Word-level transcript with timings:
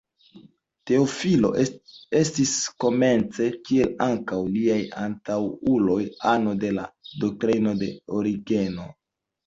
Teofilo 0.91 1.51
estis 1.63 2.55
komence, 2.85 3.51
kiel 3.69 3.93
ankaŭ 4.07 4.41
liaj 4.57 4.81
antaŭuloj, 5.05 6.03
ano 6.35 6.59
de 6.67 6.77
la 6.83 6.91
doktrino 7.25 7.81
de 7.87 7.97
Origeno. 8.21 8.95